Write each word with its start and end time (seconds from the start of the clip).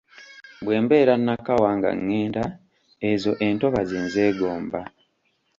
"Bwe 0.63 0.75
mbeera 0.83 1.13
Nakawa 1.25 1.69
nga 1.77 1.89
ngenda, 2.03 2.43
ezo 3.11 3.31
entobazzi 3.47 3.97
nzeegomba." 4.05 4.79